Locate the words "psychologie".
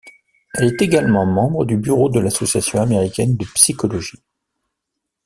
3.53-4.23